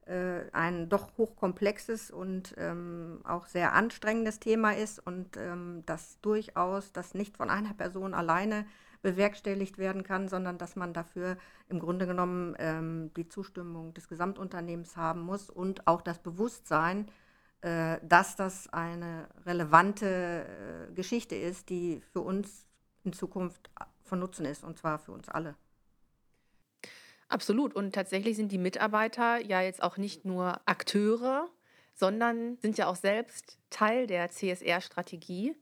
äh, 0.09 0.51
ein 0.53 0.89
doch 0.89 1.19
hochkomplexes 1.19 2.11
und 2.11 2.55
ähm, 2.57 3.21
auch 3.25 3.47
sehr 3.47 3.75
anstrengendes 3.75 4.41
Thema 4.41 4.73
ist 4.73 5.07
und 5.07 5.37
ähm, 5.37 5.83
dass 5.85 6.19
durchaus 6.23 6.93
das 6.93 7.13
nicht 7.13 7.37
von 7.37 7.51
einer 7.51 7.75
Person 7.75 8.15
alleine 8.15 8.65
bewerkstelligt 9.03 9.79
werden 9.79 10.03
kann, 10.03 10.29
sondern 10.29 10.59
dass 10.59 10.77
man 10.77 10.93
dafür 10.93 11.37
im 11.69 11.79
Grunde 11.79 12.07
genommen 12.07 12.57
ähm, 12.59 13.11
die 13.17 13.29
Zustimmung 13.29 13.95
des 13.95 14.09
Gesamtunternehmens 14.09 14.97
haben 14.97 15.21
muss 15.21 15.51
und 15.51 15.87
auch 15.87 16.03
das 16.03 16.19
Bewusstsein, 16.19 17.09
äh, 17.61 17.99
dass 18.03 18.37
das 18.37 18.73
eine 18.73 19.29
relevante 19.47 20.47
äh, 20.91 20.95
Geschichte 20.95 21.37
ist, 21.37 21.69
die 21.71 22.03
für 22.13 22.21
uns 22.21 22.67
in 23.05 23.13
Zukunft 23.13 23.71
von 24.05 24.19
Nutzen 24.19 24.45
ist, 24.45 24.65
und 24.65 24.79
zwar 24.79 24.99
für 24.99 25.13
uns 25.13 25.29
alle. 25.29 25.55
Absolut. 27.29 27.75
Und 27.75 27.95
tatsächlich 27.95 28.37
sind 28.37 28.53
die 28.53 28.59
Mitarbeiter 28.59 29.39
ja 29.45 29.61
jetzt 29.61 29.83
auch 29.83 29.99
nicht 29.99 30.25
nur 30.25 30.61
Akteure, 30.67 31.49
sondern 31.95 32.57
sind 32.59 32.79
ja 32.79 32.87
auch 32.87 32.97
selbst 32.97 33.59
Teil 33.71 34.07
der 34.07 34.31
CSR-Strategie. 34.31 35.55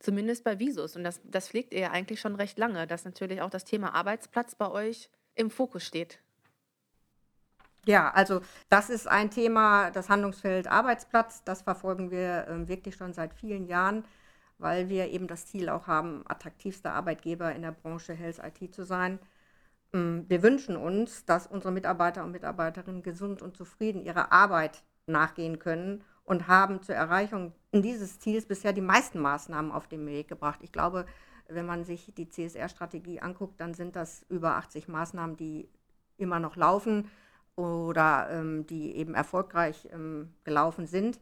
Zumindest 0.00 0.44
bei 0.44 0.58
Visus. 0.58 0.96
Und 0.96 1.04
das, 1.04 1.20
das 1.24 1.48
pflegt 1.48 1.74
ihr 1.74 1.80
ja 1.80 1.90
eigentlich 1.90 2.20
schon 2.20 2.34
recht 2.34 2.58
lange, 2.58 2.86
dass 2.86 3.04
natürlich 3.04 3.42
auch 3.42 3.50
das 3.50 3.64
Thema 3.64 3.94
Arbeitsplatz 3.94 4.54
bei 4.54 4.70
euch 4.70 5.10
im 5.34 5.50
Fokus 5.50 5.84
steht. 5.84 6.18
Ja, 7.86 8.10
also 8.10 8.40
das 8.70 8.88
ist 8.90 9.06
ein 9.06 9.30
Thema, 9.30 9.90
das 9.90 10.08
Handlungsfeld 10.08 10.66
Arbeitsplatz. 10.68 11.44
Das 11.44 11.62
verfolgen 11.62 12.10
wir 12.10 12.48
äh, 12.48 12.68
wirklich 12.68 12.96
schon 12.96 13.12
seit 13.12 13.34
vielen 13.34 13.66
Jahren, 13.66 14.04
weil 14.58 14.88
wir 14.88 15.08
eben 15.08 15.26
das 15.26 15.46
Ziel 15.46 15.68
auch 15.68 15.86
haben, 15.86 16.24
attraktivster 16.26 16.92
Arbeitgeber 16.92 17.54
in 17.54 17.62
der 17.62 17.72
Branche 17.72 18.14
Health 18.14 18.40
IT 18.42 18.74
zu 18.74 18.84
sein. 18.84 19.18
Ähm, 19.92 20.24
wir 20.28 20.42
wünschen 20.42 20.76
uns, 20.76 21.26
dass 21.26 21.46
unsere 21.46 21.72
Mitarbeiter 21.72 22.24
und 22.24 22.32
Mitarbeiterinnen 22.32 23.02
gesund 23.02 23.42
und 23.42 23.56
zufrieden 23.56 24.02
ihrer 24.02 24.32
Arbeit 24.32 24.82
nachgehen 25.06 25.58
können 25.58 26.04
und 26.30 26.46
haben 26.46 26.80
zur 26.80 26.94
Erreichung 26.94 27.52
dieses 27.72 28.20
Ziels 28.20 28.46
bisher 28.46 28.72
die 28.72 28.80
meisten 28.80 29.18
Maßnahmen 29.18 29.72
auf 29.72 29.88
den 29.88 30.06
Weg 30.06 30.28
gebracht. 30.28 30.60
Ich 30.62 30.70
glaube, 30.70 31.04
wenn 31.48 31.66
man 31.66 31.82
sich 31.82 32.12
die 32.16 32.28
CSR-Strategie 32.28 33.18
anguckt, 33.18 33.60
dann 33.60 33.74
sind 33.74 33.96
das 33.96 34.24
über 34.28 34.54
80 34.54 34.86
Maßnahmen, 34.86 35.36
die 35.36 35.68
immer 36.18 36.38
noch 36.38 36.54
laufen 36.54 37.10
oder 37.56 38.28
ähm, 38.30 38.64
die 38.68 38.94
eben 38.94 39.14
erfolgreich 39.14 39.88
ähm, 39.90 40.32
gelaufen 40.44 40.86
sind. 40.86 41.20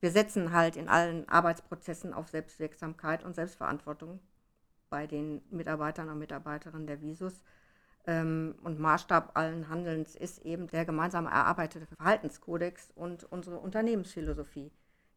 Wir 0.00 0.10
setzen 0.10 0.52
halt 0.52 0.76
in 0.76 0.88
allen 0.88 1.28
Arbeitsprozessen 1.28 2.14
auf 2.14 2.28
Selbstwirksamkeit 2.28 3.24
und 3.24 3.34
Selbstverantwortung 3.34 4.20
bei 4.88 5.06
den 5.06 5.42
Mitarbeitern 5.50 6.08
und 6.08 6.18
Mitarbeiterinnen 6.18 6.86
der 6.86 7.02
Visus. 7.02 7.42
Ähm, 8.06 8.54
und 8.62 8.78
Maßstab 8.78 9.32
allen 9.36 9.68
Handelns 9.68 10.14
ist 10.14 10.44
eben 10.44 10.68
der 10.68 10.84
gemeinsam 10.84 11.26
erarbeitete 11.26 11.86
Verhaltenskodex 11.86 12.92
und 12.94 13.24
unsere 13.24 13.58
Unternehmensphilosophie, 13.58 14.70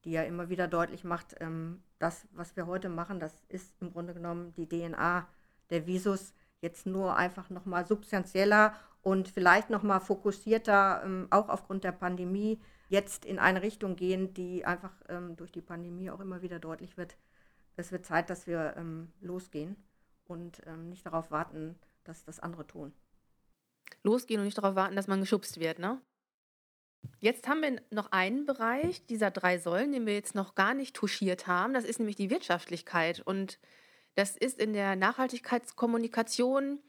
die 0.06 0.12
ja 0.12 0.24
immer 0.24 0.50
wieder 0.50 0.68
deutlich 0.68 1.04
macht, 1.04 1.36
ähm, 1.40 1.84
das, 2.00 2.28
was 2.32 2.56
wir 2.56 2.66
heute 2.66 2.90
machen, 2.90 3.20
das 3.20 3.34
ist 3.48 3.76
im 3.80 3.92
Grunde 3.92 4.16
genommen 4.16 4.54
die 4.56 4.68
DNA 4.68 5.28
der 5.70 5.86
Visus, 5.86 6.34
jetzt 6.62 6.88
nur 6.88 7.16
einfach 7.16 7.52
nochmal 7.52 7.86
substanzieller 7.86 8.74
und 9.04 9.30
vielleicht 9.30 9.70
nochmal 9.70 10.00
fokussierter, 10.00 11.04
ähm, 11.06 11.28
auch 11.30 11.48
aufgrund 11.50 11.84
der 11.84 11.92
Pandemie, 11.92 12.60
jetzt 12.90 13.24
in 13.24 13.38
eine 13.38 13.62
Richtung 13.62 13.96
gehen, 13.96 14.34
die 14.34 14.66
einfach 14.66 14.92
durch 15.38 15.52
die 15.52 15.62
Pandemie 15.62 16.10
auch 16.10 16.20
immer 16.20 16.42
wieder 16.42 16.58
deutlich 16.58 16.98
wird. 16.98 17.18
Es 17.76 17.92
wird 17.92 18.04
Zeit, 18.04 18.32
dass 18.32 18.48
wir 18.48 18.74
losgehen 19.22 19.76
und 20.26 20.60
nicht 20.90 21.06
darauf 21.06 21.30
warten, 21.30 21.76
dass 22.10 22.26
das 22.26 22.40
andere 22.40 22.68
tun. 22.68 22.94
Losgehen 24.04 24.40
und 24.40 24.46
nicht 24.46 24.58
darauf 24.58 24.76
warten, 24.76 24.96
dass 24.96 25.08
man 25.08 25.22
geschubst 25.22 25.60
wird, 25.60 25.80
ne? 25.80 26.02
Jetzt 27.20 27.48
haben 27.48 27.62
wir 27.62 27.82
noch 27.92 28.12
einen 28.12 28.46
Bereich 28.46 29.06
dieser 29.06 29.32
drei 29.32 29.58
Säulen, 29.58 29.92
den 29.92 30.06
wir 30.06 30.14
jetzt 30.14 30.36
noch 30.36 30.56
gar 30.56 30.74
nicht 30.74 30.96
touchiert 30.96 31.48
haben. 31.48 31.74
Das 31.74 31.86
ist 31.86 32.00
nämlich 32.00 32.18
die 32.18 32.30
Wirtschaftlichkeit. 32.30 33.22
Und 33.22 33.58
das 34.16 34.36
ist 34.36 34.60
in 34.60 34.74
der 34.74 34.96
Nachhaltigkeitskommunikation, 34.96 36.80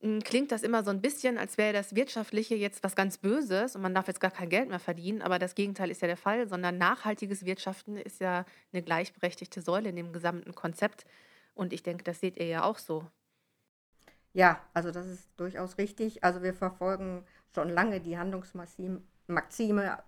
hm, 0.00 0.22
klingt 0.22 0.52
das 0.52 0.62
immer 0.62 0.84
so 0.84 0.90
ein 0.90 1.00
bisschen, 1.00 1.38
als 1.38 1.56
wäre 1.56 1.72
das 1.72 1.94
Wirtschaftliche 1.94 2.54
jetzt 2.54 2.82
was 2.84 2.94
ganz 2.94 3.18
Böses 3.18 3.74
und 3.74 3.82
man 3.82 3.94
darf 3.94 4.06
jetzt 4.06 4.20
gar 4.20 4.30
kein 4.30 4.50
Geld 4.50 4.68
mehr 4.68 4.78
verdienen. 4.78 5.22
Aber 5.22 5.38
das 5.38 5.54
Gegenteil 5.54 5.90
ist 5.90 6.02
ja 6.02 6.08
der 6.08 6.18
Fall, 6.18 6.46
sondern 6.48 6.76
nachhaltiges 6.78 7.44
Wirtschaften 7.46 7.96
ist 7.96 8.20
ja 8.20 8.44
eine 8.72 8.82
gleichberechtigte 8.82 9.62
Säule 9.62 9.88
in 9.88 9.96
dem 9.96 10.12
gesamten 10.12 10.54
Konzept. 10.54 11.06
Und 11.54 11.72
ich 11.72 11.82
denke, 11.82 12.04
das 12.04 12.20
seht 12.20 12.36
ihr 12.36 12.46
ja 12.46 12.64
auch 12.64 12.78
so. 12.78 13.06
Ja, 14.34 14.60
also 14.74 14.90
das 14.90 15.06
ist 15.06 15.28
durchaus 15.38 15.78
richtig. 15.78 16.24
Also 16.24 16.42
wir 16.42 16.54
verfolgen 16.54 17.24
schon 17.54 17.68
lange 17.70 18.00
die 18.00 18.18
Handlungsmaxime, 18.18 19.00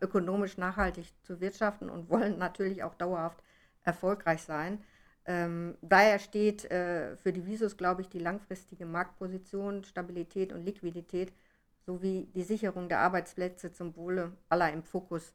ökonomisch 0.00 0.58
nachhaltig 0.58 1.14
zu 1.22 1.40
wirtschaften 1.40 1.88
und 1.90 2.10
wollen 2.10 2.38
natürlich 2.38 2.82
auch 2.82 2.94
dauerhaft 2.94 3.42
erfolgreich 3.84 4.42
sein. 4.42 4.82
Ähm, 5.26 5.76
daher 5.80 6.18
steht 6.18 6.64
äh, 6.70 7.16
für 7.16 7.32
die 7.32 7.46
Visus, 7.46 7.76
glaube 7.76 8.02
ich, 8.02 8.08
die 8.08 8.18
langfristige 8.18 8.86
Marktposition, 8.86 9.84
Stabilität 9.84 10.52
und 10.52 10.64
Liquidität 10.64 11.32
sowie 11.86 12.28
die 12.34 12.42
Sicherung 12.44 12.88
der 12.88 13.00
Arbeitsplätze 13.00 13.72
zum 13.72 13.96
Wohle 13.96 14.32
aller 14.48 14.72
im 14.72 14.82
Fokus. 14.82 15.34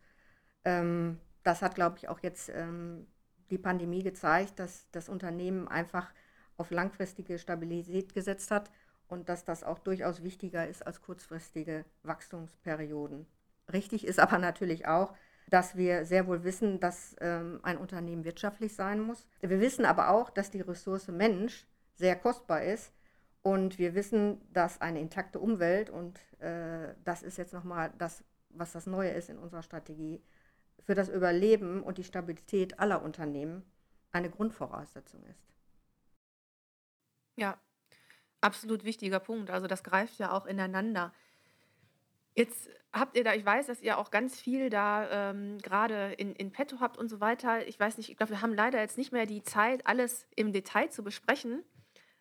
Ähm, 0.65 1.19
das 1.43 1.61
hat, 1.61 1.75
glaube 1.75 1.97
ich, 1.97 2.09
auch 2.09 2.19
jetzt 2.21 2.49
ähm, 2.53 3.07
die 3.49 3.57
Pandemie 3.57 4.03
gezeigt, 4.03 4.59
dass 4.59 4.89
das 4.91 5.09
Unternehmen 5.09 5.67
einfach 5.67 6.11
auf 6.57 6.71
langfristige 6.71 7.39
Stabilität 7.39 8.13
gesetzt 8.13 8.51
hat 8.51 8.71
und 9.11 9.27
dass 9.27 9.43
das 9.43 9.63
auch 9.63 9.77
durchaus 9.77 10.23
wichtiger 10.23 10.67
ist 10.67 10.87
als 10.87 11.01
kurzfristige 11.01 11.83
Wachstumsperioden. 12.03 13.27
Richtig 13.71 14.07
ist 14.07 14.19
aber 14.19 14.37
natürlich 14.37 14.87
auch, 14.87 15.13
dass 15.49 15.75
wir 15.75 16.05
sehr 16.05 16.27
wohl 16.27 16.45
wissen, 16.45 16.79
dass 16.79 17.15
ähm, 17.19 17.59
ein 17.61 17.77
Unternehmen 17.77 18.23
wirtschaftlich 18.23 18.73
sein 18.73 19.01
muss. 19.01 19.27
Wir 19.41 19.59
wissen 19.59 19.85
aber 19.85 20.09
auch, 20.09 20.29
dass 20.29 20.49
die 20.49 20.61
Ressource 20.61 21.09
Mensch 21.09 21.67
sehr 21.95 22.15
kostbar 22.15 22.63
ist. 22.63 22.93
Und 23.41 23.79
wir 23.79 23.95
wissen, 23.95 24.39
dass 24.53 24.79
eine 24.79 25.01
intakte 25.01 25.39
Umwelt, 25.39 25.89
und 25.89 26.19
äh, 26.39 26.93
das 27.03 27.21
ist 27.23 27.37
jetzt 27.37 27.53
nochmal 27.53 27.91
das, 27.97 28.23
was 28.49 28.71
das 28.71 28.85
Neue 28.85 29.09
ist 29.09 29.29
in 29.29 29.39
unserer 29.39 29.63
Strategie, 29.63 30.21
für 30.85 30.95
das 30.95 31.09
Überleben 31.09 31.83
und 31.83 31.97
die 31.97 32.03
Stabilität 32.03 32.79
aller 32.79 33.01
Unternehmen 33.01 33.63
eine 34.11 34.29
Grundvoraussetzung 34.29 35.23
ist. 35.25 35.43
Ja, 37.35 37.57
absolut 38.41 38.83
wichtiger 38.83 39.19
Punkt. 39.19 39.49
Also 39.49 39.67
das 39.67 39.83
greift 39.83 40.19
ja 40.19 40.31
auch 40.31 40.45
ineinander. 40.45 41.13
Jetzt 42.33 42.69
habt 42.93 43.17
ihr 43.17 43.23
da, 43.23 43.33
ich 43.33 43.45
weiß, 43.45 43.67
dass 43.67 43.81
ihr 43.81 43.97
auch 43.97 44.09
ganz 44.09 44.39
viel 44.39 44.69
da 44.69 45.31
ähm, 45.31 45.57
gerade 45.59 46.13
in, 46.13 46.33
in 46.35 46.51
petto 46.51 46.79
habt 46.79 46.97
und 46.97 47.09
so 47.09 47.19
weiter. 47.19 47.67
Ich 47.67 47.79
weiß 47.79 47.97
nicht, 47.97 48.09
ich 48.09 48.17
glaube, 48.17 48.31
wir 48.31 48.41
haben 48.41 48.53
leider 48.53 48.79
jetzt 48.79 48.97
nicht 48.97 49.11
mehr 49.11 49.25
die 49.25 49.43
Zeit, 49.43 49.85
alles 49.85 50.27
im 50.35 50.53
Detail 50.53 50.89
zu 50.89 51.03
besprechen. 51.03 51.63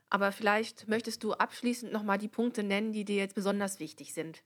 Aber 0.09 0.33
vielleicht 0.33 0.89
möchtest 0.89 1.23
du 1.23 1.33
abschließend 1.35 1.93
nochmal 1.93 2.19
die 2.19 2.29
Punkte 2.29 2.65
nennen, 2.65 2.93
die 2.93 3.05
dir 3.05 3.17
jetzt 3.17 3.37
besonders 3.37 3.79
wichtig 3.79 4.13
sind. 4.13 4.43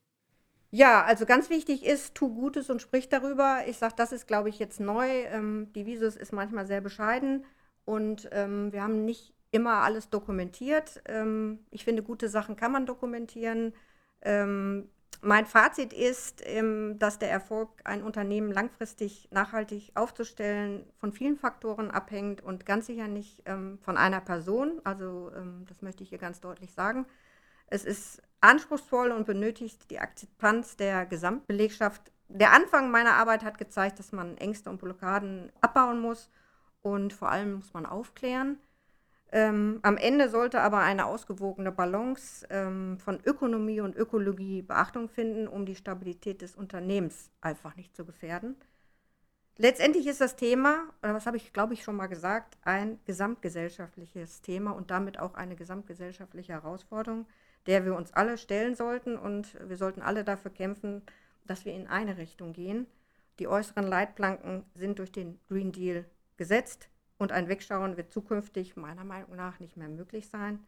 Ja, 0.71 1.05
also 1.05 1.25
ganz 1.25 1.51
wichtig 1.51 1.85
ist, 1.85 2.15
tu 2.15 2.35
Gutes 2.35 2.69
und 2.69 2.83
sprich 2.83 3.09
darüber. 3.09 3.63
Ich 3.67 3.79
sage, 3.79 3.95
das 3.97 4.13
ist, 4.13 4.27
glaube 4.27 4.49
ich, 4.49 4.59
jetzt 4.59 4.81
neu. 4.81 5.09
Ähm, 5.09 5.73
die 5.75 5.87
Visus 5.87 6.17
ist 6.17 6.33
manchmal 6.33 6.67
sehr 6.67 6.81
bescheiden 6.81 7.47
und 7.85 8.29
ähm, 8.33 8.73
wir 8.73 8.83
haben 8.83 9.05
nicht 9.05 9.34
immer 9.55 9.83
alles 9.83 10.11
dokumentiert. 10.11 11.01
Ähm, 11.07 11.61
ich 11.71 11.85
finde, 11.85 12.03
gute 12.03 12.29
Sachen 12.29 12.57
kann 12.57 12.73
man 12.73 12.87
dokumentieren. 12.87 13.73
Ähm, 14.21 14.89
mein 15.23 15.47
Fazit 15.47 15.93
ist, 15.93 16.43
ähm, 16.45 16.99
dass 16.99 17.21
der 17.21 17.31
Erfolg, 17.31 17.71
ein 17.85 18.03
Unternehmen 18.03 18.51
langfristig 18.51 19.29
nachhaltig 19.31 19.93
aufzustellen, 19.95 20.85
von 20.99 21.13
vielen 21.13 21.37
Faktoren 21.37 21.93
abhängt 21.93 22.43
und 22.43 22.67
ganz 22.67 22.87
sicher 22.87 23.09
nicht 23.09 23.45
von 23.47 23.97
einer 23.97 24.21
Person. 24.21 24.81
Also 24.85 25.31
das 25.69 25.81
möchte 25.83 26.03
ich 26.03 26.11
hier 26.11 26.19
ganz 26.19 26.41
deutlich 26.41 26.73
sagen. 26.73 27.07
Es 27.69 27.85
ist 27.85 28.23
anspruchsvoll 28.41 29.13
und 29.13 29.27
benötigt 29.27 29.91
die 29.91 29.99
Akzeptanz 29.99 30.77
der 30.77 31.07
Gesamtbelegschaft. 31.07 32.13
Der 32.29 32.53
Anfang 32.53 32.91
meiner 32.91 33.15
Arbeit 33.15 33.45
hat 33.45 33.59
gezeigt, 33.59 33.99
dass 33.99 34.13
man 34.13 34.37
Ängste 34.37 34.69
und 34.69 34.81
Blockaden 34.81 35.51
abbauen 35.61 36.01
muss 36.01 36.31
und 36.83 37.13
vor 37.13 37.31
allem 37.31 37.55
muss 37.55 37.73
man 37.73 37.87
aufklären. 37.87 38.59
Ähm, 39.35 39.81
am 39.83 39.97
Ende 39.97 40.29
sollte 40.29 40.61
aber 40.61 40.79
eine 40.79 41.07
ausgewogene 41.07 41.73
Balance 41.73 42.47
ähm, 42.51 42.99
von 43.01 43.19
Ökonomie 43.25 43.81
und 43.81 43.97
Ökologie 43.97 44.63
Beachtung 44.63 45.09
finden, 45.09 45.49
um 45.49 45.67
die 45.67 45.75
Stabilität 45.75 46.41
des 46.41 46.55
Unternehmens 46.55 47.33
einfach 47.41 47.75
nicht 47.75 47.97
zu 47.97 48.05
gefährden. 48.05 48.55
Letztendlich 49.57 50.07
ist 50.07 50.21
das 50.21 50.37
Thema, 50.37 50.85
oder 51.03 51.15
was 51.15 51.27
habe 51.27 51.37
ich, 51.37 51.53
glaube 51.53 51.75
ich, 51.75 51.83
schon 51.83 51.97
mal 51.97 52.07
gesagt, 52.07 52.57
ein 52.63 53.01
gesamtgesellschaftliches 53.07 54.41
Thema 54.41 54.71
und 54.71 54.93
damit 54.93 55.19
auch 55.19 55.35
eine 55.35 55.57
gesamtgesellschaftliche 55.57 56.53
Herausforderung, 56.53 57.27
der 57.67 57.85
wir 57.85 57.97
uns 57.97 58.13
alle 58.13 58.39
stellen 58.39 58.77
sollten 58.77 59.19
und 59.19 59.59
wir 59.69 59.77
sollten 59.77 60.01
alle 60.01 60.23
dafür 60.23 60.53
kämpfen, 60.53 61.03
dass 61.45 61.65
wir 61.65 61.73
in 61.73 61.89
eine 61.89 62.19
Richtung 62.19 62.53
gehen. 62.53 62.87
Die 63.41 63.49
äußeren 63.49 63.89
Leitplanken 63.89 64.65
sind 64.77 65.01
durch 65.01 65.11
den 65.11 65.41
Green 65.49 65.73
Deal 65.73 66.05
gesetzt. 66.37 66.89
Und 67.19 67.33
ein 67.33 67.49
Wegschauen 67.49 67.97
wird 67.97 68.13
zukünftig 68.13 68.77
meiner 68.77 69.05
Meinung 69.05 69.37
nach 69.37 69.61
nicht 69.61 69.77
mehr 69.77 69.89
möglich 69.89 70.29
sein. 70.29 70.65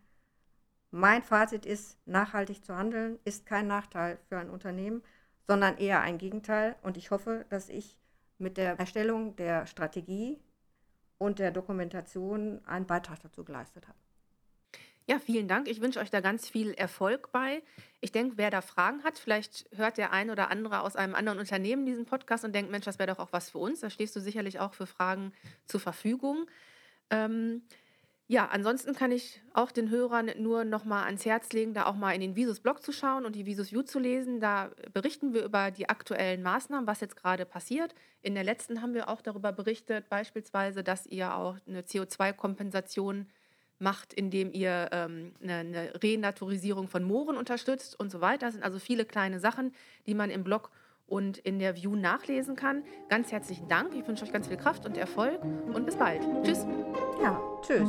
Mein 0.90 1.22
Fazit 1.22 1.66
ist, 1.66 1.98
nachhaltig 2.06 2.64
zu 2.64 2.76
handeln 2.76 3.18
ist 3.24 3.44
kein 3.44 3.66
Nachteil 3.66 4.18
für 4.28 4.38
ein 4.38 4.50
Unternehmen, 4.50 5.02
sondern 5.46 5.76
eher 5.78 6.00
ein 6.00 6.18
Gegenteil. 6.18 6.76
Und 6.82 6.96
ich 6.96 7.10
hoffe, 7.10 7.44
dass 7.48 7.68
ich 7.68 7.98
mit 8.38 8.56
der 8.56 8.78
Erstellung 8.78 9.36
der 9.36 9.66
Strategie 9.66 10.40
und 11.18 11.38
der 11.38 11.50
Dokumentation 11.50 12.64
einen 12.66 12.86
Beitrag 12.86 13.20
dazu 13.20 13.44
geleistet 13.44 13.88
habe. 13.88 13.98
Ja, 15.08 15.20
vielen 15.20 15.46
Dank. 15.46 15.68
Ich 15.68 15.80
wünsche 15.80 16.00
euch 16.00 16.10
da 16.10 16.20
ganz 16.20 16.48
viel 16.48 16.72
Erfolg 16.72 17.30
bei. 17.30 17.62
Ich 18.00 18.10
denke, 18.10 18.38
wer 18.38 18.50
da 18.50 18.60
Fragen 18.60 19.04
hat, 19.04 19.18
vielleicht 19.18 19.64
hört 19.76 19.98
der 19.98 20.12
ein 20.12 20.30
oder 20.30 20.50
andere 20.50 20.80
aus 20.80 20.96
einem 20.96 21.14
anderen 21.14 21.38
Unternehmen 21.38 21.86
diesen 21.86 22.06
Podcast 22.06 22.44
und 22.44 22.52
denkt, 22.52 22.72
Mensch, 22.72 22.86
das 22.86 22.98
wäre 22.98 23.14
doch 23.14 23.20
auch 23.20 23.32
was 23.32 23.50
für 23.50 23.58
uns. 23.58 23.80
Da 23.80 23.90
stehst 23.90 24.16
du 24.16 24.20
sicherlich 24.20 24.58
auch 24.58 24.74
für 24.74 24.86
Fragen 24.86 25.32
zur 25.64 25.78
Verfügung. 25.78 26.46
Ähm, 27.10 27.62
ja, 28.26 28.46
ansonsten 28.46 28.94
kann 28.94 29.12
ich 29.12 29.40
auch 29.54 29.70
den 29.70 29.90
Hörern 29.90 30.30
nur 30.38 30.64
noch 30.64 30.84
mal 30.84 31.04
ans 31.04 31.24
Herz 31.24 31.52
legen, 31.52 31.72
da 31.74 31.86
auch 31.86 31.94
mal 31.94 32.10
in 32.12 32.20
den 32.20 32.34
Visus-Blog 32.34 32.82
zu 32.82 32.90
schauen 32.90 33.24
und 33.24 33.36
die 33.36 33.46
Visus 33.46 33.70
View 33.70 33.82
zu 33.82 34.00
lesen. 34.00 34.40
Da 34.40 34.72
berichten 34.92 35.32
wir 35.32 35.44
über 35.44 35.70
die 35.70 35.88
aktuellen 35.88 36.42
Maßnahmen, 36.42 36.88
was 36.88 37.00
jetzt 37.00 37.14
gerade 37.14 37.46
passiert. 37.46 37.94
In 38.22 38.34
der 38.34 38.42
letzten 38.42 38.82
haben 38.82 38.94
wir 38.94 39.08
auch 39.08 39.22
darüber 39.22 39.52
berichtet, 39.52 40.08
beispielsweise, 40.08 40.82
dass 40.82 41.06
ihr 41.06 41.36
auch 41.36 41.56
eine 41.68 41.82
CO2-Kompensation 41.82 43.26
macht, 43.78 44.12
indem 44.12 44.52
ihr 44.52 44.88
ähm, 44.92 45.32
eine, 45.42 45.54
eine 45.54 45.92
Renaturisierung 46.02 46.88
von 46.88 47.04
Mooren 47.04 47.36
unterstützt 47.36 47.98
und 47.98 48.10
so 48.10 48.20
weiter. 48.20 48.46
Das 48.46 48.54
sind 48.54 48.64
also 48.64 48.78
viele 48.78 49.04
kleine 49.04 49.40
Sachen, 49.40 49.72
die 50.06 50.14
man 50.14 50.30
im 50.30 50.44
Blog 50.44 50.70
und 51.06 51.38
in 51.38 51.58
der 51.58 51.76
View 51.76 51.94
nachlesen 51.94 52.56
kann. 52.56 52.82
Ganz 53.08 53.30
herzlichen 53.30 53.68
Dank. 53.68 53.94
Ich 53.94 54.06
wünsche 54.06 54.24
euch 54.24 54.32
ganz 54.32 54.48
viel 54.48 54.56
Kraft 54.56 54.86
und 54.86 54.96
Erfolg 54.96 55.40
und 55.42 55.86
bis 55.86 55.96
bald. 55.96 56.22
Tschüss. 56.42 56.66
Ja, 57.22 57.40
tschüss. 57.62 57.88